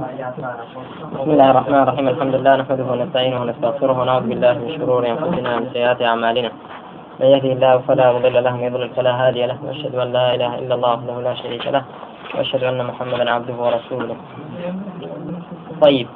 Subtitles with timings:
[0.00, 2.08] بسم الله الرحمن الرحيم.
[2.08, 6.50] الحمد لله نحمده ونستعينه ونستغفره ونعوذ بالله من شرور أنفسنا ومن سيئات أعمالنا.
[7.20, 10.52] من يهده الله فلا مضل له ومن يضلل فلا هادي له وأشهد أن لا إله
[10.58, 11.84] إلا الله وحده لا شريك له
[12.34, 14.16] وأشهد أن محمدا عبده ورسوله.
[15.84, 16.08] طيب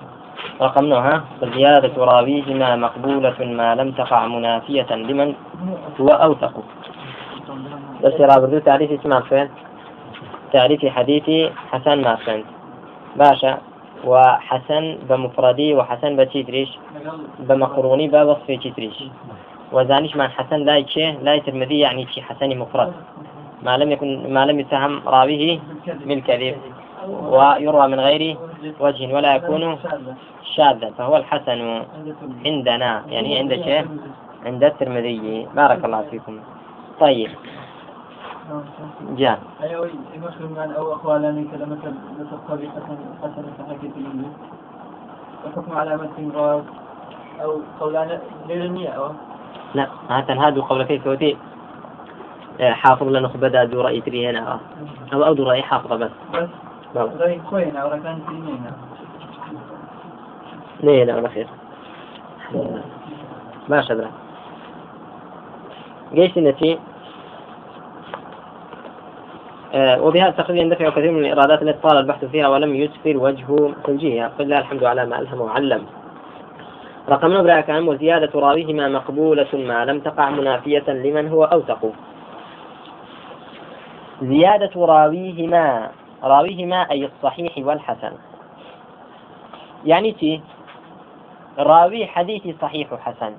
[0.61, 1.15] رقم نوها
[1.57, 5.29] زيادة راويهما مقبولة ما لم تقع منافية لمن
[6.01, 6.55] هو أوثق.
[8.05, 9.49] بس رابردو تعريف اسمع فين
[10.53, 11.27] تعريف حديث
[11.71, 12.45] حسن ما فين
[13.21, 13.74] باشا.
[14.07, 16.71] وحسن بمفردي وحسن بتيتريش
[17.39, 19.05] بمقروني بوصف تيتريش.
[19.73, 22.93] وزانيش مع حسن لا يشي لا ترمذي يعني شي حسن مفرد.
[23.63, 25.59] ما لم يكن ما لم يتهم راويه
[26.05, 26.57] بالكذب
[27.09, 28.37] ويروى من غير
[28.81, 29.79] وجه ولا يكون
[30.55, 30.91] شاذا.
[30.99, 31.83] فهو الحسن
[32.47, 33.87] عندنا يعني عند شيء
[34.47, 35.47] عند الترمذي.
[35.57, 36.41] بارك الله فيكم.
[37.01, 37.31] طيب.
[39.17, 43.45] جاء أيوة مسلم عن أو أخوالاني كذا مثل مثل قبي حسن
[45.47, 45.99] الحكم على
[46.35, 46.63] غاز
[47.43, 49.11] أو قولان ليرنية أو.
[49.75, 51.37] لا هذا هذا قول كيف ودي
[52.61, 54.59] حافظ لنا خبدا دو رأي تري هنا
[55.13, 56.11] أو أو دو رأي حافظة بس.
[56.95, 57.09] بس.
[57.19, 58.65] غير خوين أو ركان سنين
[60.83, 61.49] ليه لا خير
[63.69, 64.11] ما شدرا
[66.15, 66.94] جيش نتي آه
[69.77, 74.59] وبهذا تقريبا يندفع كثير من الإرادات التي طال البحث فيها ولم يسفر وجه توجيهها الله
[74.59, 75.87] الحمد على ما ألهم وعلم.
[77.09, 81.93] رقم نبرة كان وزيادة راويهما مقبولة ما لم تقع منافية لمن هو أوثق.
[84.23, 85.91] زيادة راويهما
[86.23, 88.13] راويهما أي الصحيح والحسن.
[89.85, 90.41] يعني تي
[91.59, 93.33] راوي حديثي صحيح حسن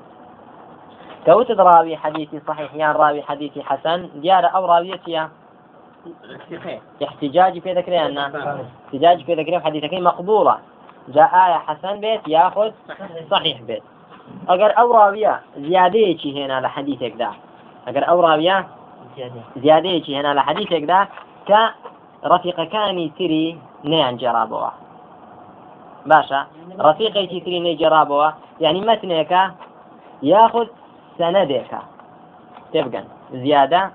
[1.25, 4.09] كوتد راوي حديثي صحيح يعني راوي حديثي حسن.
[4.16, 5.28] ديار أو راويتي
[7.03, 10.58] احتجاج في ذكرها أن احتجاج في ذكرها حديثك مقبولة
[11.08, 12.72] جاء آية حسن بيت ياخذ
[13.31, 13.84] صحيح بيت
[14.50, 17.29] أجر أو راوية زيادة هنا لحديثك ده
[17.88, 18.68] أجر أو راوية
[19.57, 21.07] زيادة هنا لحديثك ده
[22.24, 22.69] كرفيق
[23.18, 24.68] تري نيان جرابوا
[26.06, 26.47] باشا
[26.79, 28.29] رفيقي تري ني جرابوا
[28.59, 29.52] يعني متنك
[30.24, 30.68] ياخذ
[31.18, 31.79] سندك
[32.74, 33.03] تبقى
[33.34, 33.91] زيادة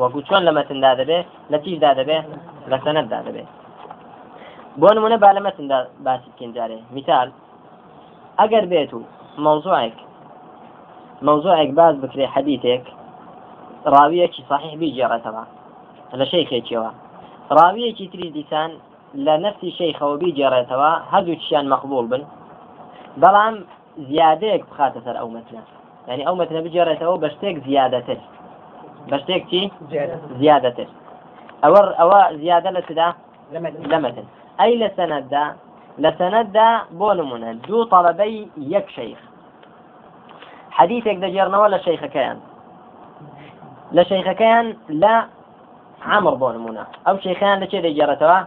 [0.00, 1.18] وەکو چۆن لە مەتندا دەبێ
[1.52, 2.18] لە تیشدا دەبێ
[2.70, 3.44] لە سەنەتدا دەبێ
[4.80, 7.28] بۆ نمونە با لە مەتندا باسی بکەین جارێ میتال
[8.40, 9.00] ئەگەر بێت و
[9.44, 9.96] مەوزوعێک
[11.26, 12.84] مەوزوعێک باز بکرێ حەدیتێک
[13.92, 15.44] ڕاویەکی صحیح بیجێڕێتەوە.
[16.20, 16.90] لە شەیخێکیەوە.
[17.56, 18.70] ڕاویەکی تری دیسان
[19.26, 22.22] لە نفسی شەیخەوە بیجێڕێتەوە هەردوو چیان مەقبول بن.
[23.22, 23.54] بەڵام
[24.08, 25.62] زیادەیەک بخاتە سەر ئەو مەتنە
[26.08, 28.18] يعني ئەو مەتنە بجێڕێتەوە بە شتێک زیادەتر.
[29.10, 29.62] بەشتێکی
[30.40, 30.88] زیادەتر.
[31.64, 33.08] ئەوە ئەوە زیادە لە چدا؟
[33.92, 34.26] لە مەتن
[34.60, 35.44] ئەی لە سەنەتدا؟
[36.02, 36.68] لە سەنەتدا
[36.98, 38.36] بۆ نمونە دوو تەڵەبەی
[38.74, 39.20] یەک شەیخ.
[40.76, 42.38] حەدیثێک دەجێڕنەوە لە شەیخەکەیان.
[43.96, 44.66] لە شەیخەکەیان
[45.02, 45.14] لە
[46.12, 46.84] عمر بۆ نمونە.
[47.06, 48.38] ئەو شەیخیان لە چێ دەجێڕێتەوە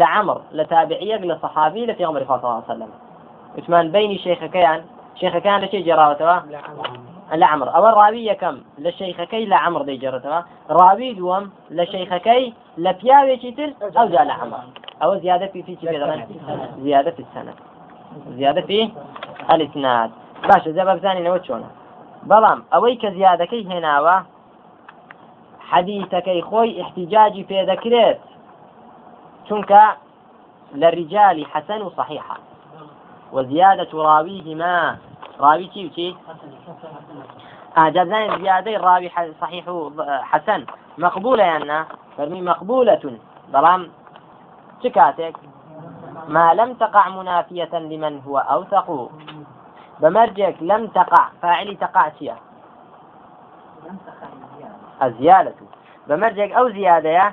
[0.00, 0.38] لە عمر.
[0.58, 2.90] لە تابعیەک لە صحابی لە پێغمبەری عليه وسلم
[3.56, 4.80] وتمان بینی شەیخەکەیان.
[5.20, 6.36] شێخەکان لە چێ جێراوەتەوە؟
[7.40, 10.40] لە عمر ئەوە ڕاوی یەکەم لە شەیخەکەی لە عمر دەیجێڕێتەوە
[10.78, 11.44] ڕاوی دووەم
[11.76, 12.44] لە شەیخەکەی
[12.84, 14.64] لە پیاوێکی تر ئەوجا لە عمر
[15.00, 16.20] ئەوە زیادە في في پێدەڵێن
[16.84, 17.52] زیادە في السنة
[18.38, 18.80] زیادە في
[19.52, 20.10] الاسناد
[20.48, 21.70] باشە جا بزانینەوە چۆنە
[22.30, 24.16] بەڵام ئەوەی کە زیادەکەی هێناوە
[25.70, 28.20] حەدیثەکەی خۆی احتیجاجی پێ دەکرێت
[29.46, 29.84] چونکە
[30.80, 32.36] لە ریجالی حەسەن و صحیحە
[33.32, 34.78] وزيادة راويهما
[35.40, 36.16] راوي تي وتي
[37.78, 39.10] آه زيادة راوي
[39.40, 39.64] صحيح
[40.22, 40.66] حسن.
[40.98, 43.18] مقبولة يعني فرمي مقبولة.
[43.50, 43.88] ضرام
[44.82, 45.36] تكاتك
[46.28, 49.10] ما لم تقع منافية لمن هو أوثق.
[50.00, 51.28] بمرجك لم تقع.
[51.42, 52.36] فاعلي تقع تيا
[55.02, 55.54] الزيادة.
[56.06, 57.32] بمرجك أو زيادة يا.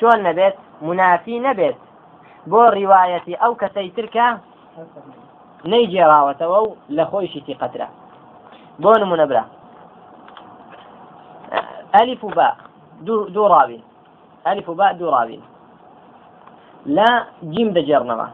[0.00, 1.76] شلون نبت منافي نبت
[2.50, 4.28] بۆ ڕیواەتی ئەو کەسەی ترکە
[5.64, 7.88] نەیجێراوەتەوە و لە خۆیشی تیقەترا.
[8.82, 9.44] بۆ نمونە برا.
[11.94, 12.48] ئەلیف و با
[13.06, 13.82] دوو ڕاوین.
[14.46, 15.42] ئەلیف و با دوو ڕاوین.
[16.86, 17.08] لا
[17.52, 18.28] جیم دەجێڕنەوە.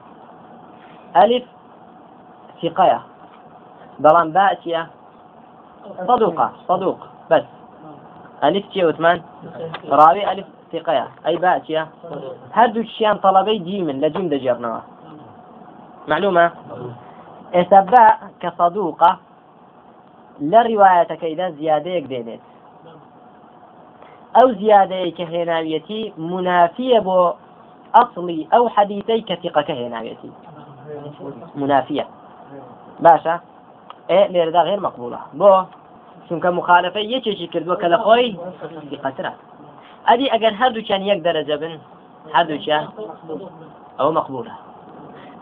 [1.17, 1.45] ئەلیف
[2.61, 3.01] ثقەیە
[4.03, 4.83] بەڵام با چیە
[6.07, 7.01] صدوقة صدوق.
[7.31, 7.45] بس
[8.45, 9.23] ألف تي وثمان
[9.89, 11.89] راوي ألف ثقة أي باء تيا
[12.53, 14.81] هردو شيان طلبي جيم لجيم دجرنوا
[16.09, 16.51] معلومة
[17.55, 18.05] ئێستا با
[18.41, 19.13] کە سەدووقە
[20.51, 22.45] لە ڕیواەتەکەیدا زیادەیەک دێنێت.
[24.37, 27.19] ئەو زیادەیە کە هێناویەتی منافیە بۆ
[27.97, 30.33] ئەصلی ئەو حەدیتەی کەتیقەکە هێناوێتی
[31.61, 32.07] منافیە.
[33.05, 33.35] باشە؟
[34.11, 35.51] ئێ لێرەدا غێر مەقبولە بۆ
[36.27, 38.31] چونکە مخالفە یەکێکی کردووە کە لە خۆی
[39.05, 39.33] قەترە
[40.09, 41.75] ئەدی ئەگەر هەردووچیان یەک دەرەجە بن
[42.35, 42.85] هەردووچیان
[43.99, 44.55] ئەوە مەقبولە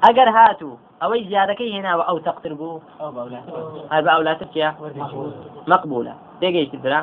[0.04, 2.80] ئەگەر هاتوو ئەوەی زیادەکەی هێناوە ئەو تەقتر بوو.
[3.92, 4.68] هەر بە ئەولاتر چیە
[5.70, 7.00] مەقبولە تێگەیشت درا.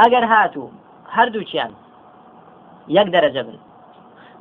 [0.00, 0.72] ئەگەر هاتوو
[1.16, 1.72] هەردووچیان
[2.96, 3.58] یەک دەرەجە بن.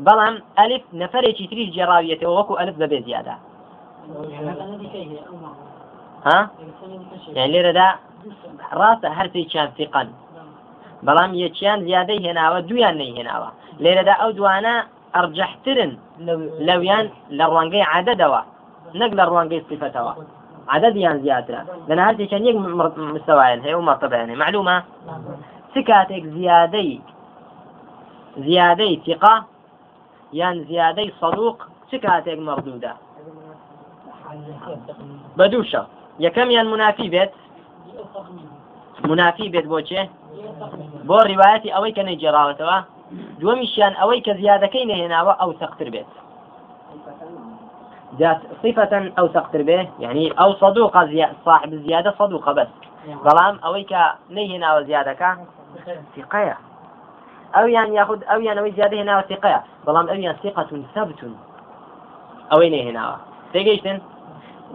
[0.05, 3.35] بەڵام ئەلف نەفرێکی تریش جێراویەتەوە وەکو ئەلف بەبێ زیادە
[6.27, 6.39] ها؟
[7.35, 7.87] يعني لێرەدا
[8.79, 10.07] ڕاستە هەرسێکیان فیقن
[11.05, 13.49] بەڵام یەکیان زیادەی هێناوە دویان نەیهێناوە.
[13.83, 14.75] لێرەدا ئەو دوانە
[15.15, 15.91] ئەرجەحترن
[16.67, 17.05] لەویان
[17.37, 18.41] لە ڕوانگەی عادەدەوە
[18.99, 20.13] نەک لە ڕوانگەی صفتەوە
[20.75, 21.61] عددیان زیاترە.
[21.89, 22.57] لەنە هەردێکیان یەک
[23.15, 24.77] مستەوایان هەیە و هەیە معلومە؟
[25.71, 26.93] چ کاتێک زیادەی
[28.47, 29.35] زیادەی تیقا
[30.39, 31.57] یان زیادەی صدوق
[31.89, 32.93] چ کاتێک مەردوودە
[35.37, 35.85] بە دوو شەڕ
[36.25, 37.31] یەکەمیان منافی بێت؟
[39.09, 40.01] منافی بێت بۆچێ
[41.07, 42.77] بۆ ڕیواەتی ئەوەی کە نەیجێراوەتەوە؟
[43.39, 46.11] دووەمیشیان ئەوەی کە زیادەکەی نەهێناوە ئەو سەختتر بێت.
[48.61, 50.93] صفەن ئەو سەختتر بێ یعنی ئەو صدوق
[51.45, 52.71] صاحب زیادە صدوق بەس.
[53.25, 54.01] بەڵام ئەوەی کە
[54.35, 55.29] نەیهێناوە زیادەکە
[56.15, 56.57] ثقەیە
[57.55, 61.33] ئەویان یاخود ئەویان ئەوەی زیادە هێناوە ثقەیە بەڵام ئەویان ثقەتون سەبتون
[62.51, 63.17] ئەوەی نەهێناوە.
[63.53, 63.97] تێگەیشتن؟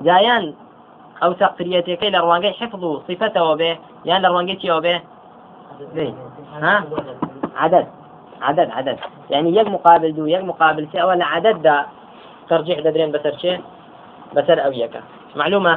[0.06, 0.44] جایان
[1.22, 3.72] ئەو تەقریەتەکەی لە ڕوانگەی حفظ و صفەتەوە بێ
[4.08, 4.96] یان لە ڕوانگەی چیەوە بێ؟
[7.60, 7.86] عادەت
[8.48, 8.98] عدد عدد.
[9.30, 11.76] يعني يك مقابل دو يك مقابل سي أولا عدد دا
[12.48, 13.54] ترجيح دەدرێن بەسەر چێ
[14.36, 15.00] بەسەر ئەو یەکە
[15.36, 15.74] معلومة؟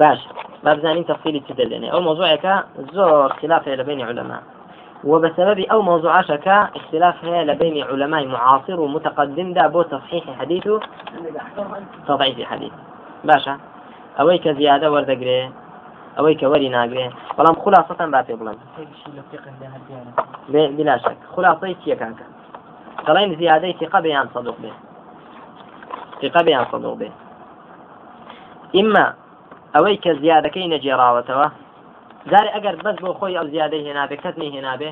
[0.00, 0.18] باش.
[0.64, 4.42] بابزانين تفصيلي تدلني أو موضوعك زور خلاف بين علماء.
[5.04, 10.80] وبسبب أو موضوع شكا اختلاف هي لبين علماء معاصر ومتقدم دا بو تصحيح حديثه
[12.08, 12.72] تضعيف حديث.
[13.24, 13.56] باشا
[14.18, 15.40] کە زیادە وەردەگرێ
[16.16, 18.58] ئەوەی کە وەری ناگرێ بەڵام خلاصەتان با پێ بڵم
[20.76, 22.26] بلاشك خلاصەی چیە کاکە
[23.06, 24.72] دەڵێن زیادەی تیقە بەیان صدوق بێ
[26.20, 27.08] تیقە بەیان صدوق بێ
[28.76, 29.06] ئیمما
[29.74, 31.48] ئەوەی کە زیادەکەی نەجێراوەتەوە
[32.30, 34.90] زاري ئەگەر بەس بۆ خۆی ئەو زیادەی هێنابێ کەس نەی هێنابێ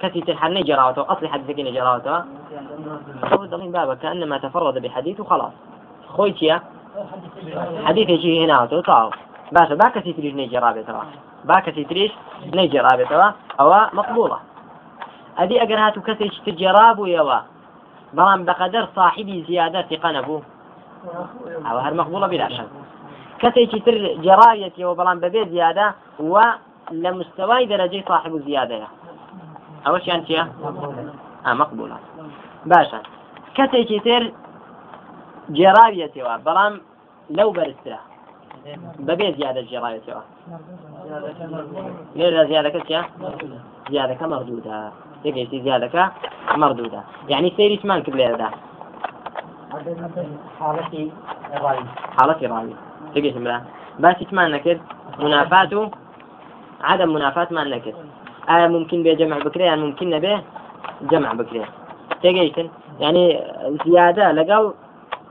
[0.00, 2.20] کەسی تر هەر نەیجێراوەتەوە ئەصلی حەدیثەکەی نەجێراوەتەوە
[3.52, 5.54] دڵین بابە كأنما تفرد بحديث وخلاص.
[6.14, 6.56] خوي چیە
[7.86, 9.10] حەدیثێکی هێناوەتەوە تاو
[9.54, 11.04] باشە با کەسی تریش نەیجێ ڕابێتەوە
[11.48, 12.12] با کەسی تریش
[12.58, 13.28] نەیجێ ڕابێتەوە
[13.58, 14.38] ئەوە مەقبوڵە.
[15.38, 17.38] ئەدی ئەگەر هاتو کەسێکی تر جێرابوویەوە
[18.16, 20.42] بەڵام بەقەدەر صاحبی زیادە تیقە نەبوو.
[21.66, 22.64] ئەوە هەر مەقبوڵە بلاشە
[23.42, 25.86] کەسێکی تر جێراویەتەوە بەڵام بەبێ زیادە
[26.32, 26.34] و
[27.02, 28.88] لە مستەوای دەرەجەی صاحب زیادەیە.
[29.84, 30.44] ئەوەشیان چییە؟
[31.46, 31.98] ئا مەقبوڵە.
[32.70, 33.00] باشە.
[33.56, 34.22] کەسێکی تر
[35.56, 36.74] جێراویەتەوە بەڵام
[37.36, 38.00] لەو بەرزترە.
[39.08, 40.22] بەبێ زیادە جێڕایەتەوە.
[42.18, 43.00] لێرە زیادەکە چیە
[43.92, 44.78] زیادەکە مەردوودا.
[45.22, 46.04] تێگەیشتی زیادەکە
[46.62, 47.00] مەردوودا.
[47.32, 48.48] یعنی سەیریشمان کرد لێرەدا.
[52.16, 52.76] حاڵەتی ڕاوی.
[53.12, 53.58] تێگەشتم برا.
[54.02, 54.80] باسیتمان نەکرد؟
[55.24, 55.82] منافات و
[56.90, 57.98] عدم منافاتمان نەکرد.
[58.48, 60.34] ئایا ممکن بێ جەمع بکرێ یان ممکن نەبێ
[61.10, 61.64] جەمع بکرێ؟
[62.22, 62.68] تێگەیشتن
[63.04, 63.24] يعني
[63.86, 64.64] زيادة لقل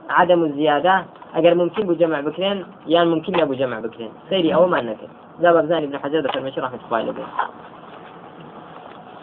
[0.09, 0.95] عدم الزيادة
[1.35, 5.07] أجر ممكن بجمع بكرين يعني ممكن أبو جمع بكرين سيري أو ما نكر
[5.41, 7.13] ذا بزاني ابن حجر ذكر مشي رحمة الله عليه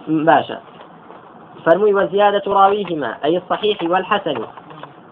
[0.08, 0.60] باشا
[1.64, 4.44] فرمي وزيادة راويهما أي الصحيح والحسن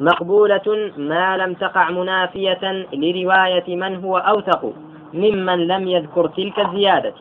[0.01, 4.73] مقبولة ما لم تقع منافية لرواية من هو أوثق
[5.15, 7.15] ممن لم يذكر تلك الزيادة.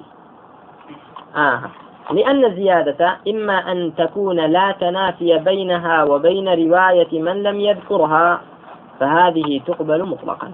[1.35, 1.61] آه.
[2.11, 8.41] لأن الزيادة إما أن تكون لا تنافي بينها وبين رواية من لم يذكرها
[8.99, 10.51] فهذه تقبل مطلقا.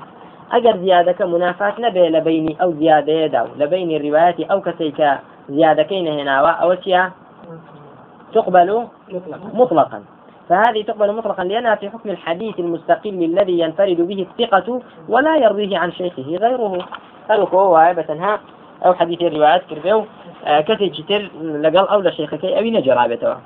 [0.51, 5.03] أجر زيادة منافاة نبي لبين أو زيادة يدو لبين الروايات أو كسيك
[5.49, 7.09] زيادة كين هنا أو شيء
[8.33, 8.87] تقبل
[9.53, 10.03] مطلقا.
[10.49, 15.91] فهذه تقبل مطلقا لأنها في حكم الحديث المستقل الذي ينفرد به الثقة ولا يرويه عن
[15.91, 16.85] شيخه غيره.
[17.29, 17.75] هل هو
[18.09, 18.39] ها؟
[18.85, 20.05] أو حديث الروايات كربيو
[20.67, 21.21] کەسێکی تر
[21.63, 23.37] لەگەڵ ئەو لە شێخەکەی ئەوی نەجێرابێتەوە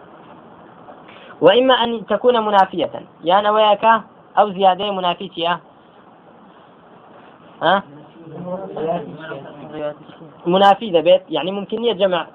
[1.41, 2.89] وإما أن تكون منافية.
[3.23, 3.85] يعني وياك
[4.39, 5.59] أو زيادة منافية
[7.61, 7.83] ها؟
[10.45, 12.27] منافي لبيت يعني ممكن يجمع.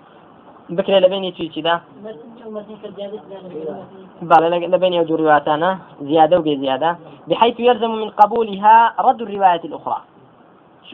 [0.71, 1.81] بكرة لبين شيء كذا
[4.23, 10.01] بله لبين يوجد رواياتنا زيادة وزيادة بحيث يلزم من قبولها رد الرواية الأخرى.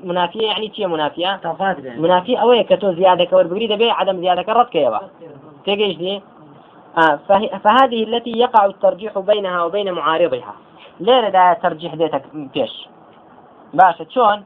[0.05, 1.41] منافية يعني چیە منافية؟
[1.99, 5.01] منافية ئەوەیە کە تۆ زیادەکە وەربگری دەبێ عدم زیادەکە ڕەتکەیەوە
[5.67, 6.23] تێگەیشتی
[7.65, 10.55] فهذه التي يقع الترجيح بينها وبين معارضها.
[11.05, 12.19] لێرەدا تەرجیح دێتە
[12.55, 12.75] پێش.
[13.79, 14.39] باشە چۆن؟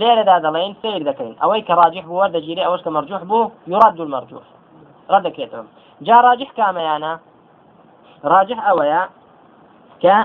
[0.00, 1.34] لێرەدا دەڵێن سیر دەکەین.
[1.42, 4.44] ئەوەی کە ڕاجح بووە دەگیری ئەوەش کە مەرجوح بوو یڕاد دوور مەرجوح.
[5.12, 5.64] ڕەت دەکرێتەوە
[6.06, 7.12] جا ڕاجح کامەیانە.
[8.32, 9.02] ڕاجح ئەوەیە
[10.02, 10.16] کە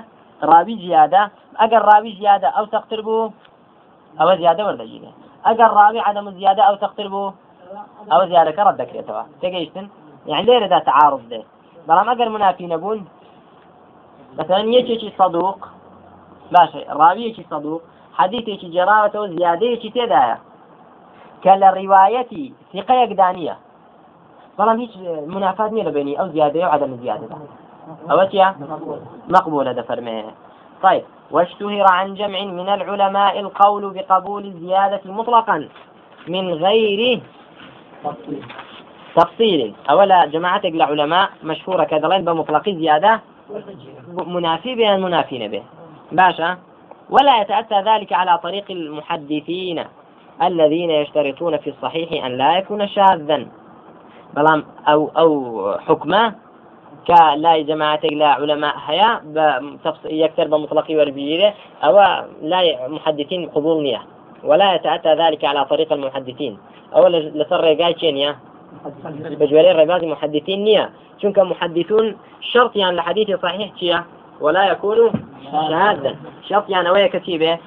[0.49, 1.21] ڕاوی زیادە
[1.61, 3.33] ئەگەر ڕاوی زیادە ئەو تەختر بوو
[4.19, 5.11] ئەوە زیادە وەردەگیرێ.
[5.47, 7.33] ئەگەر ڕاوی عدەم زیادە ئەو تەختر بوو
[8.11, 9.85] ئەوە زیادەکە ڕەت دەکرێتەوە تێگەیشتن؟
[10.29, 11.47] یعنی لێرەدا تعارض دێت.
[11.87, 12.99] بەڵام ئەگەر منافی نەبوون
[14.39, 15.09] مثلا یەکێکی
[16.53, 17.81] باشە ڕاویەکی صدوق
[18.19, 20.37] حەدیثێکی جێراوەتەوە زیادەیەکی تێدایە
[21.43, 23.55] کە لە ڕیواەتی سیقەیەک دانیە.
[24.57, 24.93] بەڵام هیچ
[25.33, 27.27] منافات نییە لە بینی ئەو زیادەیە و عدم زیادە
[28.09, 28.47] ئەوە چیە
[29.35, 30.17] مقبولة دفرمي
[30.83, 31.03] طيب.
[31.31, 35.67] واشتهر عن جمع من العلماء القول بقبول الزيادة مطلقا
[36.27, 37.21] من غير
[39.17, 39.73] تفصيل.
[39.89, 43.21] أولا جماعتك لعلماء مشهورة كذلين بمطلق زيادة؟
[44.13, 45.63] منافي بها منافين به.
[46.11, 46.57] باشا.
[47.09, 49.83] ولا يتأتى ذلك على طريق المحدثين
[50.41, 53.47] الذين يشترطون في الصحيح أن لا يكون شاذا.
[54.35, 55.31] بلام أو أو
[55.87, 56.33] حكمه
[57.07, 59.21] كلا جماعتك لا علماء هيا
[60.05, 61.95] يكتر بمطلق وربيره أو
[62.41, 64.01] لا محدثين قبول نية.
[64.43, 66.57] ولا يتأتى ذلك على طريق المحدثين.
[66.95, 68.35] أو لسر قايتين
[69.39, 70.89] بجواري ڕێبازی محدثين نية.
[71.21, 73.99] چونکە محدثون؟ شرطيان لحديث صحيح چییە
[74.41, 74.97] ولا يكون
[75.51, 76.15] شاذا.
[76.49, 77.57] شرط يعني ويا كتيبة.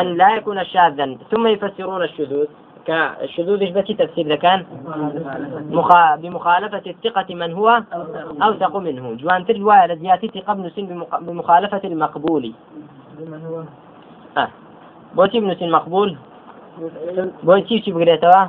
[0.00, 1.16] أن لا يكون شاذا.
[1.30, 2.46] ثم يفسرون الشذوذ.
[2.86, 4.64] كالشذوذ إيش بتي تفسير إذا كان؟
[5.70, 6.16] مخا...
[6.16, 7.82] بمخالفة الثقة من هو
[8.42, 9.14] أوثق منه.
[9.14, 12.52] جوان ترجوا لزيادة ثقة ابن سن بمخالفة المقبول.
[14.36, 14.48] آه.
[15.14, 16.16] بوتي ابن سن مقبول؟
[17.42, 18.44] بوتي شي بقريتوا؟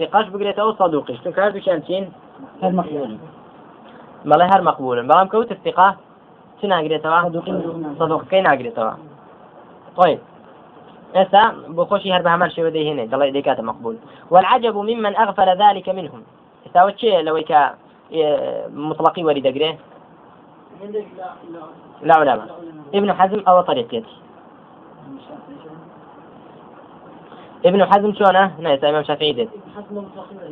[0.00, 2.12] ثقاش بقريتوا صدوقش تنكار بشانتين
[2.62, 3.18] هر مقبول
[4.24, 5.88] مەڵێ هەر مەقبولن بەڵام کەوت استقا
[6.58, 7.18] چ ناگرێتەوە؟
[7.98, 8.94] سەدوقەکەی ناگرێتەوە.
[9.96, 10.20] طيب.
[11.76, 13.96] بۆ خۆشی هەر بە هەمان شێوە دەهێنێ دەڵێ دەکاتە مەقبول.
[14.32, 16.22] والعجب ممن أغفل ذلك منهم.
[16.64, 17.60] ئێستاوە چێ لەوەی کە
[18.90, 19.70] مطلقی وەری دەگرێ؟
[22.08, 22.14] لا.
[22.20, 22.48] علماء
[22.94, 24.04] ابن حزم أو طريقتي
[27.64, 29.48] ابن حزم شلونه؟ نايس إمام شافعي ديت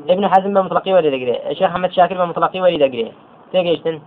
[0.09, 3.13] ابن حزم بمطلقي ولي دقري الشيخ محمد شاكر بمطلقي ولي دقري
[3.53, 4.01] تيجيشتن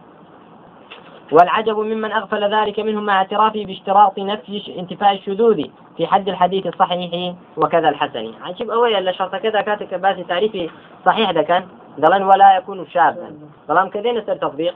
[1.31, 5.63] والعجب ممن أغفل ذلك منهم مع اعترافه باشتراط نفي انتفاء الشذوذ
[5.98, 8.34] في حد الحديث الصحيح وكذا الحسن.
[8.43, 10.70] عجب أوي إلا شرط كذا كاتك باسي تعريفي
[11.05, 11.63] صحيح ده كان.
[12.00, 13.31] ضلن ولا يكون شاذا.
[13.67, 14.75] ضلن كذين يصير تطبيق.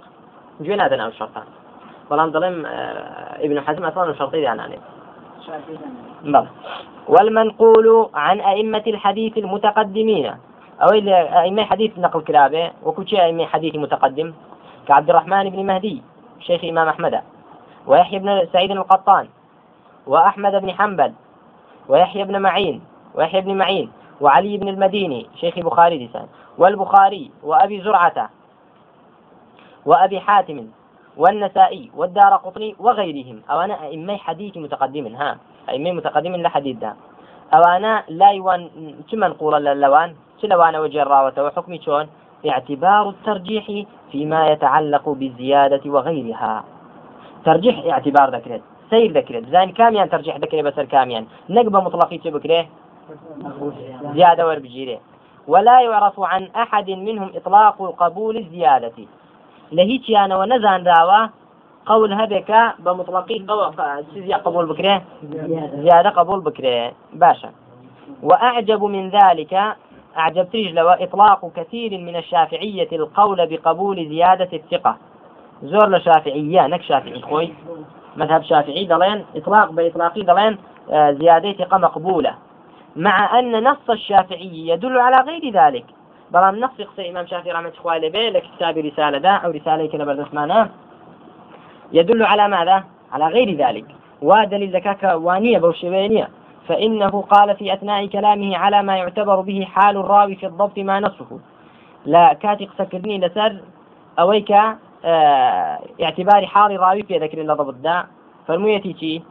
[0.62, 1.44] جوين هذا أو الشرطان
[2.10, 4.80] ضلن ضلن آه، ابن حزم أصلا شرطي يعني
[6.24, 6.48] بلى
[7.08, 10.36] والمنقول عن أئمة الحديث المتقدمين.
[10.82, 10.88] أو
[11.42, 14.34] أئمة حديث نقل كلابه وكل أئمة حديث متقدم.
[14.88, 16.02] كعبد الرحمن بن مهدي
[16.40, 17.22] شيخ إمام أحمد.
[17.88, 19.28] ويحيى بن سعيد القطان.
[20.08, 21.14] وأحمد بن حنبل.
[21.90, 22.82] ويحيى بن معين.
[23.16, 23.92] ويحيى بن معين.
[24.22, 26.10] وعلي بن المديني شيخ بخاري.
[26.58, 28.30] والبخاري وأبي زرعة.
[29.86, 30.68] وأبي حاتم.
[31.18, 33.42] والنسائي والدار قطني وغيرهم.
[33.52, 35.16] أو أنا أئمة حديث متقدم.
[35.16, 35.38] ها
[35.70, 36.94] أئمة متقدم لحديث ده.
[37.54, 38.70] أو أنا لا يوان
[39.44, 42.08] للوان شو لوان وجه الراوة وحكمي شون؟
[42.50, 46.64] اعتبار الترجيح فيما يتعلق بالزيادة وغيرها.
[47.46, 51.26] ترجيح اعتبار ذكرت سير ذكرت زين كاميان ترجيح ذكري بسر كاميان.
[51.50, 52.66] نقبة مطلقي تبكره
[54.14, 55.00] زيادة وربجيره
[55.48, 58.94] ولا يعرف عن أحد منهم إطلاق قبول الزيادة.
[59.72, 61.28] لهيك أنا ونزان داوا
[61.86, 63.40] قول هذاك بمطلقي
[64.46, 66.10] قبول بكرة؟ زيادة.
[66.10, 66.92] قبول بكرة.
[67.14, 67.50] باشا.
[68.24, 69.76] وأعجب من ذلك
[70.18, 74.98] أعجب لو إطلاق كثير من الشافعية القول بقبول زيادة الثقة.
[75.64, 77.54] زور لشافعية نك شافعي خوي.
[78.18, 80.58] مذهب شافعي دلين إطلاق بإطلاقي دلين
[80.92, 82.36] آه، زيادة ثقة مقبولة.
[82.96, 85.86] مع أن نص الشافعي يدل على غير ذلك.
[86.36, 90.06] بلام نص قصة إمام شافعي رحمة الله عليه لك كتاب رسالة ده أو رسالة كنا
[90.06, 90.70] بردسمانه
[91.94, 93.86] يدل على ماذا؟ على غير ذلك.
[94.22, 96.30] ودليل ذكاك وانية بوشبينية
[96.68, 101.40] فإنه قال في أثناء كلامه على ما يعتبر به حال الراوي في الضبط ما نصه.
[102.06, 103.60] لا كاتق سكرني لسر
[104.20, 104.52] أويك
[105.06, 108.06] آه اعتبار حال الراوي في ذكر الضبط دا.
[108.48, 109.22] فالميتي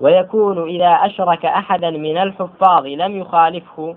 [0.00, 3.96] ويكون إذا أشرك أحدا من الحفاظ لم يخالفه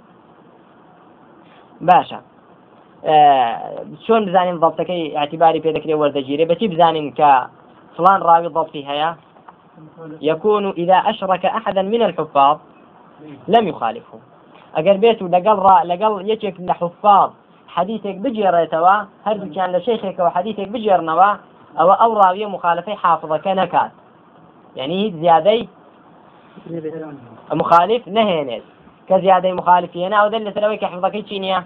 [1.88, 2.20] باشە.
[4.06, 7.32] چۆن بزانین ضبطەکەی اعتباری پێدەکرێ وەردەگیری بەچی بزانین کە
[7.98, 9.10] فلان راوي ضبطي هيا
[10.22, 12.58] يكون إذا أشرك أحدا من الحفاظ
[13.48, 14.20] لم يخالفه.
[14.78, 15.58] ئەگەر بێت و لەگەڵ
[15.92, 17.30] لەگەڵ یەکێک لە حفاظ
[17.76, 18.96] حەدیثێک بجێڕێتەوە
[19.26, 21.30] هەردووکیان لە شەیخێکەوە حەدیثێک بجێڕنەوە
[21.78, 23.92] ئەوە ئەو ڕاویە مخالفەی حافظەکە نەکات.
[24.76, 25.62] یعنی هیچ زیادەی
[27.62, 28.66] مخالف نەهێنێت.
[29.10, 30.14] كزيادة مخالفين.
[30.14, 31.64] أو دل سلوي كحفظك تشينيا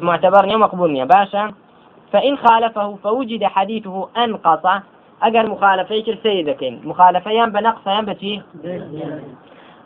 [0.00, 1.52] معتبرني ومقبولني باشا.
[2.12, 4.82] فإن خالفه فوجد حديثه أنقص.
[5.22, 8.42] أجر مخالفة كرسيدك مخالفيان بنقصيان بتي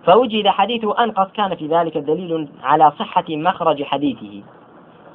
[0.04, 1.32] فوجد حديثه أنقص.
[1.32, 4.42] كان في ذلك دليل على صحة مخرج حديثه.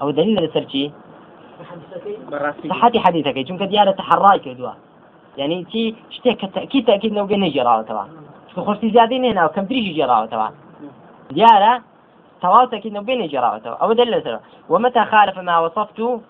[0.02, 0.92] أو دليل لسرتي
[2.70, 3.48] صحة حديثك.
[3.48, 4.72] چونك ديالة تحراي كدوا
[5.38, 8.08] يعني تي شتيك تأكيد تأكيد قلنا جراوة طبعا
[8.56, 10.26] خرسي زيادين هنا وكم تريجي جراوة
[12.66, 14.40] تأكيد لو قلنا جراوة طبعا أو دليل
[14.70, 16.22] ومتى خالف ما وصفت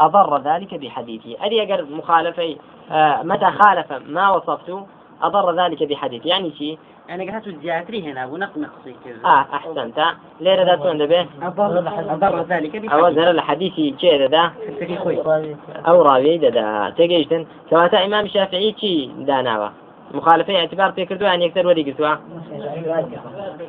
[0.00, 2.56] أضر ذلك بحديثه أدي أقر مخالفي
[2.90, 4.86] آه متى خالف ما وصفت
[5.22, 9.24] أضر ذلك بحديث يعني شيء يعني قهاتو الزياتري هنا ونق نقصي كذا.
[9.24, 10.04] آه أحسنت.
[10.40, 15.56] ليه ذا تون به أضر ذلك أو زر الحديث شيء ذا بحديث خوي.
[15.88, 19.68] أو راوي ذا تجيشتن سواء إمام الشافعي شي داناوا
[20.14, 22.16] مخالفين اعتبار في كردوا يعني يكثر ودي قلتوا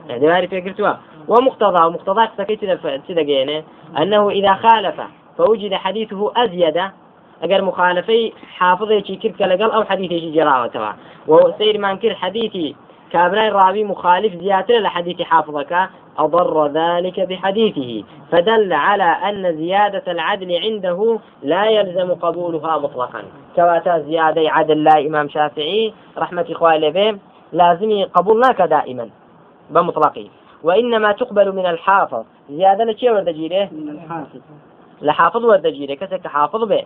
[0.09, 0.93] اعتبار في كردوا.
[1.27, 2.59] ومقتضى ومقتضى سكيت
[3.07, 3.63] تدقينه
[3.97, 5.01] أنه إذا خالف
[5.37, 6.81] فوجد حديثه أزيد.
[7.41, 10.31] اگر مخالفي حافظي شي كرك لقل أو حديثي
[10.73, 10.95] تبع
[11.27, 12.75] وسير ما انكر حديثي
[13.15, 18.03] كابراي راوي مخالف زيادة لحديث حافظك أضر ذلك بحديثه.
[18.31, 23.23] فدل على أن زيادة العدل عنده لا يلزم قبولها مطلقا.
[23.55, 27.17] كواتا زيادة عدل لا إمام شافعي رحمة إخواني به
[27.53, 29.09] لازم قبولناك دائما
[29.69, 30.27] بمطلقه.
[30.63, 32.23] وإنما تقبل من الحافظ.
[32.49, 34.39] زيادة لشيء ورد جيره من الحافظ.
[35.01, 36.83] لحافظ ورد جيره كسك حافظ به.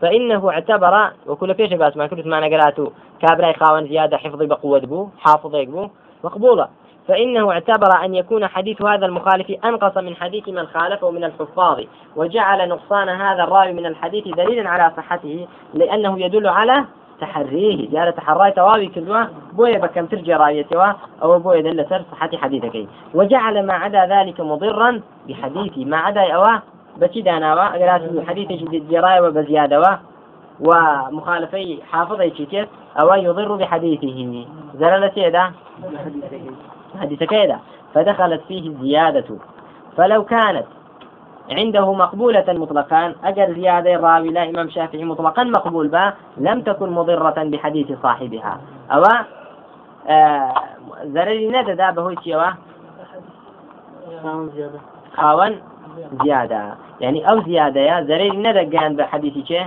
[0.00, 2.90] فإنه اعتبر وكل فيش باس ما كنت معنا قراتو
[3.22, 5.88] كابراي خاون زيادة حفظي بقوة بو حافظ بو
[6.24, 6.68] مقبولة.
[7.08, 11.80] فإنه اعتبر أن يكون حديث هذا المخالف أنقص من حديث من خالفه من الحفاظ
[12.16, 16.84] وجعل نقصان هذا الراوي من الحديث دليلا على صحته لأنه يدل على
[17.20, 17.90] تحريه.
[17.90, 22.86] جال تحراي تواوي كلوا بويا بكم ترجع رايتوا أو بويا دل سر صحة حديثك.
[23.14, 26.62] وجعل ما عدا ذلك مضرا بحديث ما عدا أواه
[27.00, 29.92] بچی داناوە ئەگەرات حەدیثێکی جێڕایەوە بە زیادەوە
[30.68, 32.68] ومخالفي حافظي چیتێت
[33.00, 35.52] أو يضر بحديثه زلل سيدا
[37.00, 37.58] حديث كيدا
[37.94, 39.24] فدخلت فيه الزيادة
[39.96, 40.66] فلو كانت
[41.50, 47.44] عنده مقبولة مطلقا أجر زيادة راوي لا إمام شافعي مطلقا مقبول با لم تكن مضرة
[47.44, 48.60] بحديث صاحبها.
[48.90, 49.04] أو
[50.08, 50.54] آه
[51.04, 52.16] زرري ندى دا بهوي
[55.16, 55.69] خاون؟
[56.24, 56.62] زیادە.
[57.00, 59.62] یعنی ئەو زیادەیە زەرەی نەدەگەیان بە حەدیثی چێ؟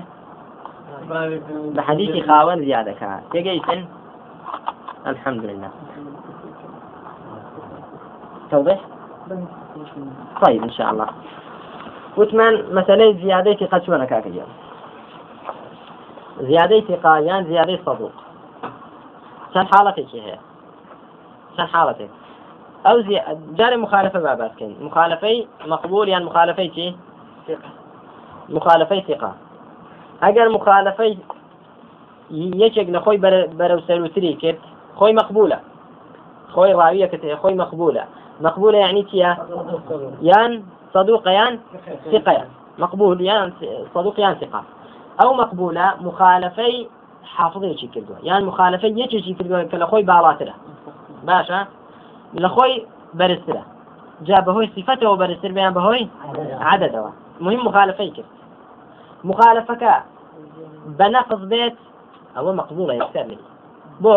[1.75, 3.11] بە حەدیثی خاوەن زیادەکە.
[3.31, 3.81] تێگەیتن
[5.09, 5.69] الحەمدلله
[8.51, 8.79] توضيح
[10.45, 11.07] طيب إن شاء الله
[12.17, 14.45] وتمان مثلا زيادة ثقة شو أنا كاكية
[16.41, 18.11] زيادة ثقة يعني زيادة صدوق.
[19.53, 20.37] كان حالتك هي
[21.57, 22.09] كان حالتك
[22.85, 23.21] أو زي
[23.55, 26.95] جاري مخالفة بابات كن مخالفي مقبول يعني مخالفي شي؟
[27.47, 27.69] ثقة.
[28.49, 29.35] مخالفي ثقة.
[30.23, 31.17] أجر مخالفي
[32.31, 33.17] يشك لخوي
[33.47, 34.55] برو سلوتري كيف؟
[34.95, 35.59] خوي مقبولة.
[36.51, 38.05] خوي راوية كتير خوي مقبولة.
[38.41, 39.37] مقبولة يعني تيا
[40.21, 41.59] يان صدوق يان
[42.11, 43.53] يان مقبول يان
[43.95, 44.63] صدوق يان ثقة.
[45.23, 46.87] أو مقبولة مخالفي
[47.23, 51.67] حافظي شي كردوا يعني مخالفي يشي شي كردوا كلا بالاتره
[52.33, 52.85] باشا لخۆی
[53.19, 53.63] بەرزترە.
[54.27, 56.09] جا بەهۆی سیفەتەوە بەرزتر بیان بەهۆی
[56.71, 57.11] عددەوە.
[57.41, 58.31] مهم مخالفەی کرد.
[59.23, 59.93] مخالفەکە
[60.97, 61.77] بە نەقص بێت
[62.35, 63.25] ئەوە مەقبوڵە یەکسەر
[64.03, 64.15] بۆ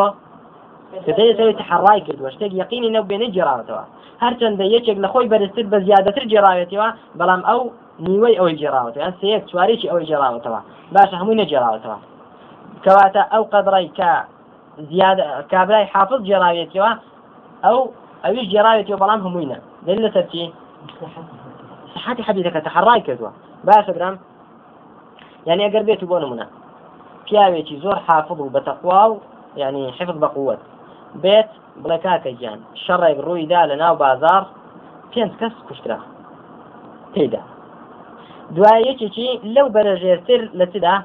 [1.07, 3.85] دەیەوەی تحڕای کردوە شتێک یقینی نەو بێنە جێراوەتەوە.
[4.22, 7.61] هەرچەندە یەکێک لە خۆی بەرزتر بە زیادەتر جێراوێتەوە بەڵام ئەو
[8.07, 9.02] نیوەی ئەوەی جێراوەتەوە.
[9.05, 10.61] یان سەیەک چوارێکی ئەوەی جێراوەتەوە.
[10.94, 11.98] باشە هەمووی نەجێراوەتەوە.
[12.85, 14.11] کەواتە ئەو قەدڕی کە
[14.90, 15.18] زیاد
[15.52, 16.90] کابرای حافظ جێراوێتەوە
[17.64, 17.79] ئەو
[18.26, 20.42] ئەویش جێراوێتی بەڵام هەمووینە دلیل لەسەر چی
[21.94, 23.30] صحتی حەدیثەکە تەحڕای کردووە
[23.66, 24.14] باشە برام
[25.48, 26.46] يعني ئەگەر بێت بۆ نمونە
[27.26, 29.16] پیاوێکی زۆر حافظ و بەتەقوا و
[29.56, 30.56] يعني حفظ بقوة.
[31.22, 31.48] بيت
[31.82, 34.42] بڵێ کاکە گیان شەڕێک ڕوویدا لە ناو بازار
[35.12, 35.98] پێنج کەس کوشترا
[37.14, 37.42] تێدا
[38.56, 40.96] دوای یەکێکی لەو بەرەژێرتر لە چدا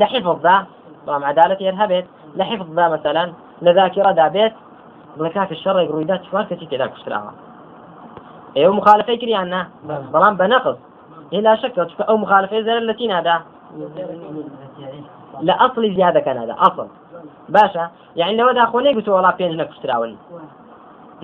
[0.00, 0.56] لە حفظدا
[1.04, 2.06] بەڵام عدالەت هێر هەبێت
[2.38, 3.24] لە حفظدا مثلا.
[3.64, 4.54] لە ذاکرەدا بێت
[5.18, 7.32] لە کاکە شەڕێک ڕوویدا چوار کەسی تێدا کوشتراوە
[8.56, 9.60] ئێوە مخالفەی کریاننا
[10.12, 10.78] بەڵام بە نەقص.
[11.34, 13.36] هێلا شەکە چکە ئەو مخالفەی زەر لە تینادا
[15.46, 16.88] لە ئەاصلی زیادەکەنادا ئەاصل
[17.54, 17.84] باشە
[18.20, 20.12] یعنی لەوەدا خۆ نەیگوتوە وڵا پێنج نەکوشتراون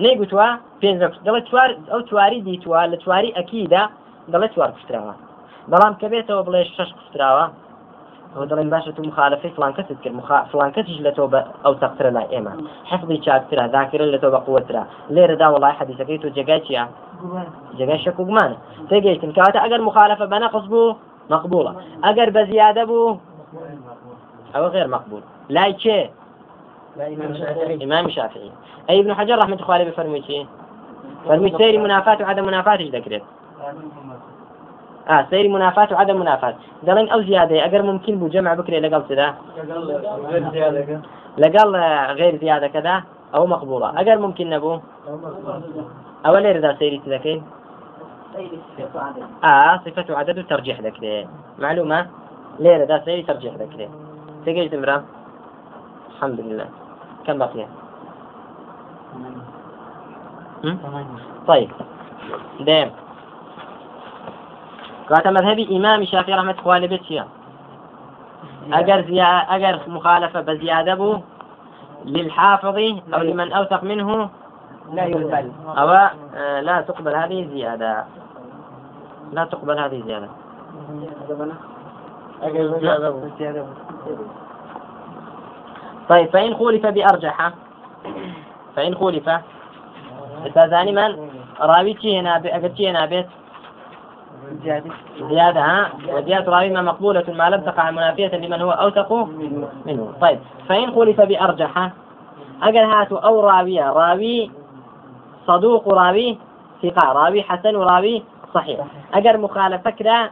[0.03, 0.47] نەیگوتوە
[0.81, 3.83] پێنج دەڵە چوار ئەو چواری دیتووە لە چواری ئەکیدا
[4.31, 5.13] دەڵێ چوار کوشتراوە.
[5.71, 7.45] بەڵام کە بێتەوە بڵێ شەش کوشتراوە؟
[8.35, 10.15] ئەو دەڵێن باشە تو مخالفی فلان کەست کرد.
[10.51, 12.53] فلان کەسیش لە تۆ بە ئەو تەقترە لای ئێمە
[12.91, 14.83] حفظی چاکترە ذاکرە لە تۆ بە قوترە
[15.15, 16.83] لێرەدا وڵای حەدیثەکەی تۆ جێگای چیە
[17.77, 18.57] جێگای شەک و گومانە
[18.89, 20.95] تێگەیتن کاتە ئەگەر مخالفە بە نەقص بوو
[21.33, 21.71] مقبولة.
[22.05, 23.17] ئەگەر بە زیادە بوو
[24.53, 25.21] ئەوە غير مقبول.
[25.55, 25.99] لای چێ
[27.83, 28.51] إمام شافعي
[28.89, 30.45] أي ابن حجر رحمة الله عليه بفرمي شيء
[31.25, 33.21] فرمي سيري منافات وعدم منافات إيش ذكرت
[35.09, 36.55] آه سيري منافات وعدم منافات.
[36.83, 39.33] دلين أو زيادة أجر ممكن بو جمع بكري لقل سدا.
[40.29, 41.01] غير زيادة
[41.37, 43.03] لقل آه، غير زيادة كذا
[43.35, 44.01] أو مقبولة.
[44.01, 44.79] أجر ممكن نبو.
[46.25, 47.43] أو لير ذا سيري تذكين
[49.43, 51.27] آه صفة عدد ترجيح ذكري.
[51.59, 52.07] معلومة؟
[52.59, 53.89] لير ذا سيري ترجيح ذكري.
[54.45, 55.03] تقيت امرأة؟
[56.15, 56.67] الحمد لله
[57.25, 57.65] كم بقي
[60.63, 60.77] هم؟
[61.47, 61.69] طيب.
[62.59, 62.91] ديم
[65.09, 67.27] قالت مذهبي إمام الشافعي رحمة عليه بيتشيا
[68.73, 71.17] أجر زيا أجر مخالفة بزيادة بو
[72.05, 72.77] للحافظ
[73.13, 74.29] أو لمن أوثق منه.
[74.93, 75.51] لا يقبل.
[75.67, 75.89] أو
[76.35, 78.05] آه، لا تقبل هذه زيادة.
[79.31, 80.27] لا تقبل هذه زيادة.
[86.09, 87.51] طيب فإن خولف بأرجح.
[88.75, 89.29] فإن خولف.
[90.47, 93.27] استاذاني من؟ راوي هنا بيت.
[95.29, 99.13] زيادة ها؟ وزيادة راوي ما مقبولة ما لم تقع منافية لمن هو أوثق
[99.85, 100.13] منه.
[100.21, 101.91] طيب فإن خولف بأرجح
[102.63, 104.51] أجل هاتوا أو راوية راوي
[105.47, 106.37] صدوق راوي
[106.83, 108.79] ثقة راوي حسن وراوي صحيح.
[109.13, 110.31] أجر مخالفة كده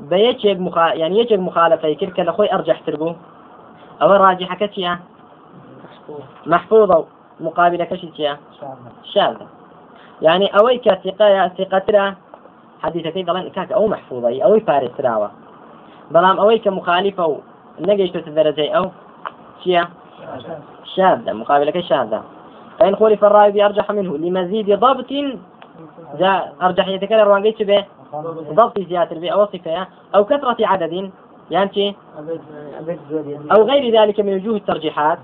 [0.00, 0.92] بيجيك مخا...
[0.92, 3.14] يعني يجيك مخالفة يكرك لأخوي أرجح تربو.
[4.02, 4.98] أو الراجحة كتيا
[6.46, 7.04] محفوظة
[7.40, 8.38] مقابلة كشتيا
[9.12, 9.46] شاذة.
[10.22, 12.14] يعني أويك ثقة ثقة
[12.84, 15.30] حديثەکەی دەڵێن کاک ئەو محفوظی ئەوەی پارێزراوە
[16.14, 17.36] بەڵام ئەوەی کە مخالیفە و
[17.88, 18.86] نەگەیشتە دەرەجەی ئەو
[19.60, 19.84] چییە
[20.96, 22.20] شاذة مقابلەکەی شاذة.
[22.78, 25.12] فإن خولف الراوي بأرجح منه لمزيد ضبط
[26.18, 27.84] جاء أرجحيتك الروانجي به
[28.58, 31.10] ضبط زيادة به أو صفة أو كثرة عدد
[31.50, 31.96] يعني
[33.52, 35.18] أو غير ذلك من وجوه الترجيحات.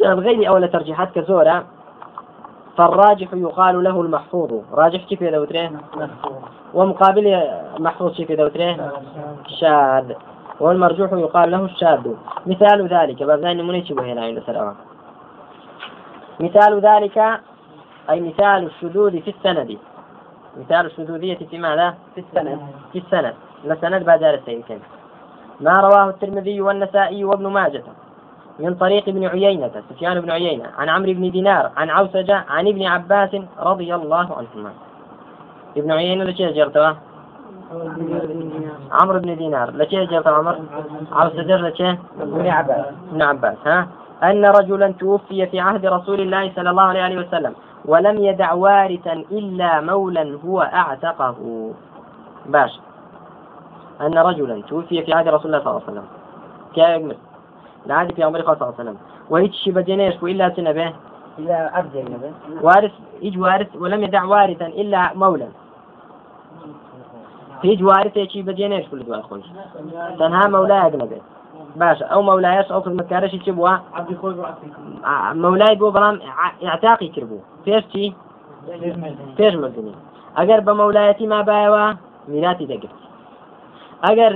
[0.00, 1.64] غير أول ترجيحات كزورة.
[2.76, 4.52] فالراجح يقال له المحفوظ.
[4.72, 5.70] راجح كيف يدوتره
[6.74, 7.42] ومقابل
[7.78, 8.92] محفوظ كيف يدوتره
[9.46, 10.12] شاذ.
[10.60, 12.14] والمرجوح يقال له الشاذ.
[12.46, 13.22] مثال ذلك.
[13.22, 14.74] بابنا نموني شبه هنا عند سلامة
[16.40, 17.18] مثال ذلك
[18.10, 19.78] أي مثال الشذوذ في السند.
[20.56, 22.60] مثال الشذوذية في ماذا؟ في السند.
[22.92, 23.34] في السند.
[23.64, 24.80] السند بعد السيدين
[25.60, 27.82] ما رواه الترمذي والنسائي وابن ماجه.
[28.58, 32.82] من طريق ابن عيينة سفيان بن عيينة عن عمرو بن دينار عن عوسجة عن ابن
[32.82, 34.72] عباس رضي الله عنهما.
[35.76, 36.92] ابن عيينة لشيء جرتوا
[38.92, 39.70] عمرو بن دينار.
[39.70, 40.58] لشيء جرتوا عمر؟
[41.12, 42.86] عوسجة لشيء ابن عباس.
[43.10, 43.88] ابن عباس ها؟
[44.22, 49.80] أن رجلا توفي في عهد رسول الله صلى الله عليه وسلم ولم يدع وارثا إلا
[49.80, 51.70] مولا هو أعتقه.
[52.46, 52.80] باش.
[54.00, 56.06] أن رجلا توفي في عهد رسول الله صلى الله عليه وسلم.
[56.74, 57.18] كيف
[57.86, 58.96] لعهد پیامبر خدا صلی الله علیه و سلم.
[59.30, 60.92] و هیچ شی بدی نیش و الا تنبه
[61.38, 62.30] الا ارض نبه.
[62.62, 62.90] وارث
[63.20, 65.46] هیچ وارث ولم يدع وارثا الا مولا.
[67.62, 69.42] هیچ وارث شی بدی نیش کل دوای خوش
[70.18, 71.20] تنها مولا اجنبه
[71.76, 73.78] باش او مولايش او خدمتكارش چی بوا
[75.34, 76.20] مولاي بو بلان
[76.62, 78.14] اعتاقي كربو فيش چی؟
[79.36, 79.94] فيش مردني
[80.36, 81.84] اگر بە مەولایەتی ما باەوە
[82.28, 82.96] میراتی دەگرت.
[84.04, 84.32] ئەگەر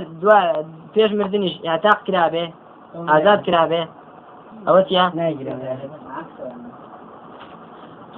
[0.93, 2.45] پێش مردنیش یاتاق کرابێ
[3.45, 3.87] كرابه
[4.67, 5.55] أو تيا ناجرة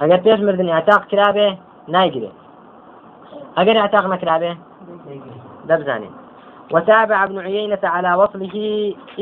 [0.00, 1.48] ئەگەر پێش مردن ئاتاق کرابێ
[1.94, 2.36] نایگرێت
[3.58, 4.52] ئەگەر ئاتاق نەکرابێ
[5.68, 6.14] دەبزانێت
[6.74, 8.56] وتابع ابن عيينة على وصله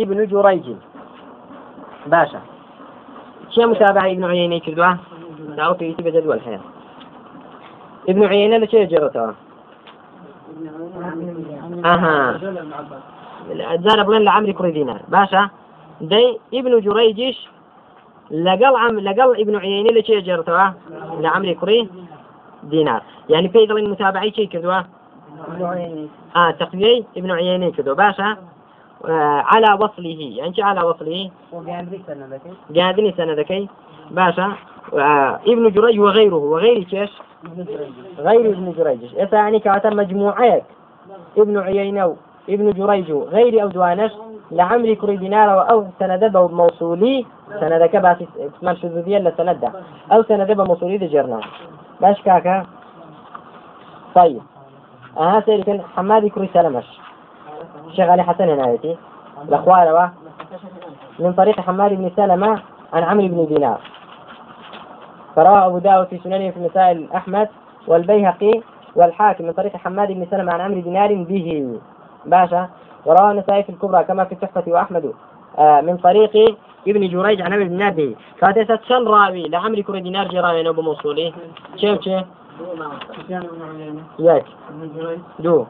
[0.02, 0.66] ابن جريج.
[2.12, 2.40] باشا.
[3.54, 4.96] شيء متابعة ابن عيينة كردوه
[5.56, 6.60] دعوة في بجدول الحياة
[8.08, 9.34] ابن عيينة لشيء جرته
[11.84, 12.40] أها
[13.56, 15.00] زار بلين لعمري كري دينار.
[15.08, 15.50] باشا
[16.00, 17.48] دي ابن جريجش
[18.30, 20.72] لقل عم لقل ابن عيينة لشيء جرته
[21.20, 21.88] لعمري كري
[22.62, 23.02] دينار.
[23.28, 24.84] يعني في ظل المتابعي شيء كذوه
[26.36, 28.36] آه تقوية ابن عيينة كذو باشا
[29.04, 30.32] آه على وصله.
[30.36, 31.30] يعني على وصله؟
[32.76, 33.68] قاعدني سنة ذكي.
[34.10, 34.52] باشا
[34.94, 36.34] آه ابن جريج وغيره.
[36.34, 37.10] وغير كيش؟
[38.18, 40.64] غير ابن جريج إذا يعني كاتب مجموعات.
[41.38, 42.16] ابن عيينة
[42.48, 44.12] ابن جريج غير أو دوانش
[44.50, 47.26] لعمري كري دينار أو سند موصولي
[47.60, 48.16] سند كباس
[48.56, 49.72] اسمان شذوذية لسند
[50.12, 51.40] أو سند موصولي دي جرنا
[52.00, 52.66] باش كاكا؟
[54.14, 54.42] طيب.
[55.18, 57.00] أها سيركن حمادي كري سلمش.
[57.86, 58.96] الشيخ علي حسن هنايتي
[59.48, 60.10] الأخوال
[61.18, 63.80] من طريق حماد بن سلمة عن عمرو بن دينار.
[65.36, 67.48] فرواه أبو داود في سننه في مسائل أحمد
[67.86, 68.60] والبيهقي
[68.96, 71.78] والحاكم من طريق حماد بن سلمة عن عمرو دينار به.
[72.26, 72.68] باشا
[73.06, 75.12] ورواه النسائي في الكبرى كما في التحفة وأحمد.
[75.58, 76.56] آه من طريق
[76.88, 81.32] ابن جريج عن عمرو بن دينار به فاتيست شن راوي؟ لعمرو كري دينار جيراني بموصوله
[81.76, 82.24] شيف شيف
[83.18, 84.44] سفيان بن عيينة ياك.
[85.38, 85.64] دو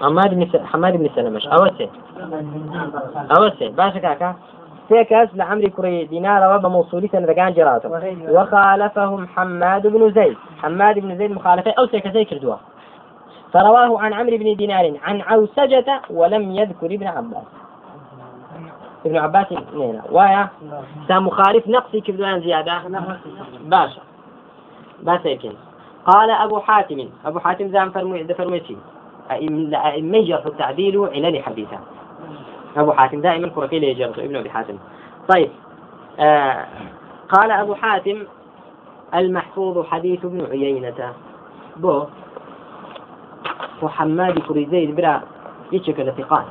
[0.00, 1.88] حماد بن حماد بن سلمة أوسي.
[3.38, 3.68] أوسي.
[3.68, 4.34] باشا كاكا.
[4.88, 7.88] سيكاس لعمري كري دينار وبا موصولي سنة جراته.
[8.30, 10.36] وخالفهم حماد بن زيد.
[10.62, 11.70] حماد بن زيد مخالفة.
[11.78, 12.56] أو سيكا كردوا
[13.52, 17.44] فرواه عن عمرو بن دينار عن عوسجة ولم يذكر ابن عباس.
[19.06, 20.48] ابن عباس نينا ويا
[21.08, 22.82] تا مخالف نقصي كردوان زيادة؟
[23.60, 24.00] باشا.
[25.02, 25.52] باشا يمكن.
[26.06, 27.08] قال أبو حاتم.
[27.26, 28.76] أبو حاتم زعم فرمي فرميتي
[29.30, 31.80] أئمة يجرح التعديل علل حديثا
[32.76, 34.78] أبو حاتم دائما كركي يجرح ابن أبي حاتم.
[35.28, 35.50] طيب
[36.20, 36.66] آه
[37.28, 38.22] قال أبو حاتم
[39.14, 41.12] المحفوظ حديث ابن عيينة.
[41.76, 42.04] بو.
[43.82, 45.22] وحماد كري زيد برا
[45.72, 46.46] يتشكل ثقات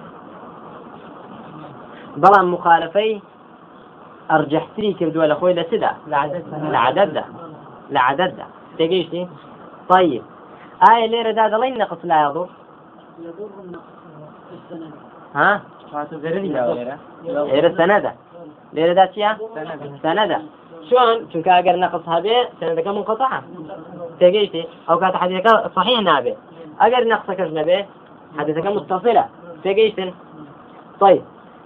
[2.24, 3.22] بەڵام مخالفەی
[4.32, 5.92] ئەرجەحتری کردووە لە خۆی لە چدا
[6.74, 7.24] لە عدددا
[7.94, 8.46] لە عدددا
[8.78, 9.24] تێگەیشتی
[9.90, 10.24] طيب.
[10.84, 12.48] ئایا لێرەدا دەڵێن نەقص لا يضر؟
[15.36, 15.52] ها؟
[17.52, 18.12] لێرە سەنەدە
[18.76, 19.32] لێرەدا چیە
[20.04, 20.40] سەنەدە
[20.88, 23.32] شلون؟ چونکە ئەگەر نەقص هەبێ سەنەدەکە منقطع
[24.20, 26.34] تێگەیشتی ئەو کاتە حديثەکە صحیح نابێ
[26.82, 27.80] ئەگەر نەقصەکەش نەبێ
[28.38, 29.26] حديثەکە متصلة
[29.64, 30.10] تێگەیشتن.
[31.00, 31.22] طيب.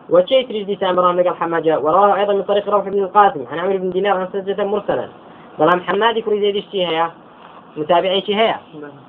[0.10, 3.46] وشيء تريد سامران لقى حماجة ورواه أيضا من طريق روح بن القاسم.
[3.52, 5.08] عن عمرو بن دينار عن سجدة مرسلا.
[5.60, 7.12] بلام حمادي كري زيد اشتي هيا
[7.78, 8.58] متابعي شي هيا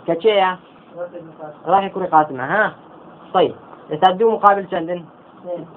[0.06, 0.40] كتشي
[1.66, 2.40] راح يكون قاسم.
[2.40, 2.72] ها؟
[3.34, 3.54] طيب.
[4.20, 5.04] دو مقابل شندن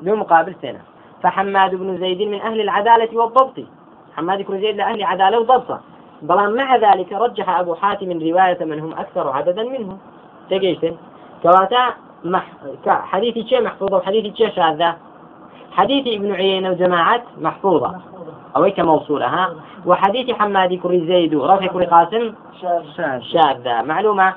[0.01, 0.81] دو مقابل سنة
[1.23, 3.57] فحماد بن زيد من أهل العدالة والضبط.
[4.15, 5.79] حماد بن زيد لأهل عدالة وضبط
[6.21, 9.97] بلام مع ذلك رجح أبو حاتم رواية من هم أكثر عددا منه.
[10.49, 10.95] تجيشن
[11.43, 11.93] كواتا
[12.25, 12.45] مح...
[12.87, 14.95] حديث شيء محفوظ وحديث شيء شاذة.
[15.71, 17.95] حديث ابن عيينة وجماعة محفوظة.
[18.55, 19.53] أو كموصولة ها؟
[19.85, 22.33] وحديث حماد كري زيد ورفع كري قاسم
[23.31, 23.81] شاذة.
[23.81, 24.33] معلومة؟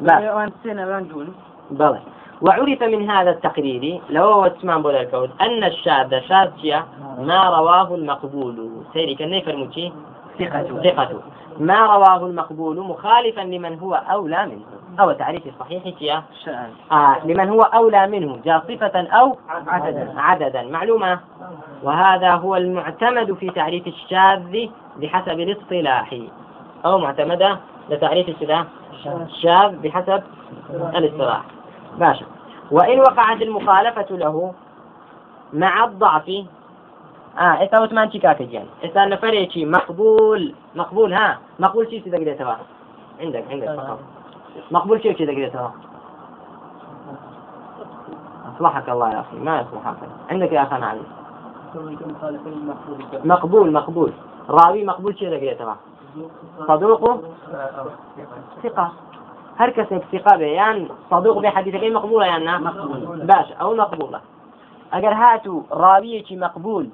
[0.00, 0.50] لا.
[1.70, 1.98] بلى.
[2.42, 6.80] وعرف من هذا التقرير لو هو تسمع بولا الكود أن الشاذ شاذ
[7.18, 8.70] ما رواه المقبول.
[8.92, 9.92] سيري كان يفرمتي
[10.38, 11.20] ثقة ثقة
[11.58, 14.64] ما رواه المقبول مخالفا لمن هو أولى منه.
[15.00, 16.22] أو تعريف الصحيح يا؟
[16.92, 20.14] آه لمن هو أولى منه جاء صفة أو عددا.
[20.16, 20.62] عددا.
[20.62, 21.20] معلومة؟
[21.82, 26.14] وهذا هو المعتمد في تعريف الشاذ بحسب الاصطلاح.
[26.84, 27.58] أو معتمدة
[27.90, 28.28] لتعريف
[29.08, 30.22] الشاذ؟ بحسب
[30.70, 31.42] الاصطلاح.
[31.98, 32.26] باشا.
[32.70, 34.54] وإن وقعت المخالفة له
[35.52, 36.30] مع الضعف
[37.38, 40.42] آه ئێستا وتمان چی کاکە گیان ئێستا نەفرێکی مقبول.
[40.74, 42.56] مقبول ها؟ مقبول چی دەگرێتەوە
[43.20, 43.98] عندك عندك فقط
[44.70, 45.74] مقبول شيء كذا قريتها
[48.54, 49.96] أصلحك الله يا أخي ما يصلحك
[50.30, 51.00] عندك يا أخي علي
[53.24, 54.12] مقبول مقبول.
[54.48, 55.76] راوي مقبول شيء قريتها
[56.68, 57.20] صدوق
[58.62, 58.92] ثقة.
[59.58, 59.70] هر
[60.12, 63.26] ثقة بێ یان صدوق بێ حەدیثەکەی مقبولە یان مقبول.
[63.26, 64.20] باش ئەو مقبولە
[64.92, 66.86] ئەگەر هاتو ڕاویەکی مقبول.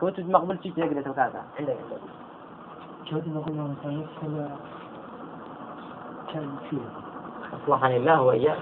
[0.00, 1.76] كنت مقبول شيء تقدر توكاتا عندك
[6.32, 6.78] كان فيه.
[7.64, 8.58] أصلحني الله وإياك.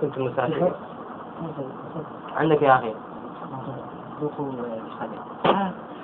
[0.00, 0.72] كنت مسافر.
[2.36, 2.94] عندك يا أخي.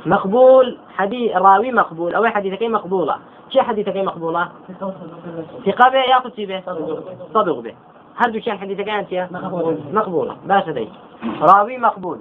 [0.07, 0.79] مقبول.
[0.97, 2.15] حديث راوي مقبول.
[2.15, 3.17] أو حديثك مقبولة.
[3.49, 4.49] شي حديثك مقبولة؟
[5.67, 6.61] ثقة به ياخذ شي به.
[7.35, 7.75] صدق به.
[8.17, 9.29] هل كان حديثك أنت
[9.93, 10.37] مقبولة.
[10.45, 10.89] باش دي
[11.41, 12.19] راوي مقبول.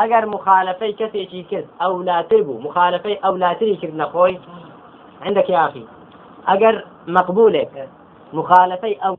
[0.00, 4.36] ئەگەر مخالفەی کەسێکی کرد ئەو لاتر بوو مخالفەی ئەو لاتری کرد نەخۆی
[5.26, 5.84] عندك يا أخي.
[6.48, 7.88] أجر مقبولك
[8.32, 9.16] مخالفي أو